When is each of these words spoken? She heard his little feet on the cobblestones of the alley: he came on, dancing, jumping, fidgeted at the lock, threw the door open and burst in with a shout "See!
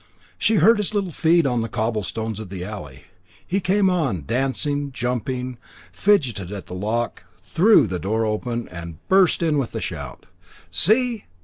She 0.39 0.55
heard 0.55 0.77
his 0.79 0.95
little 0.95 1.11
feet 1.11 1.45
on 1.45 1.59
the 1.61 1.69
cobblestones 1.69 2.39
of 2.39 2.49
the 2.49 2.65
alley: 2.65 3.03
he 3.45 3.59
came 3.59 3.87
on, 3.87 4.25
dancing, 4.25 4.91
jumping, 4.91 5.59
fidgeted 5.91 6.51
at 6.51 6.65
the 6.65 6.73
lock, 6.73 7.25
threw 7.43 7.85
the 7.85 7.99
door 7.99 8.25
open 8.25 8.67
and 8.69 8.97
burst 9.09 9.43
in 9.43 9.59
with 9.59 9.75
a 9.75 9.79
shout 9.79 10.25
"See! 10.71 11.25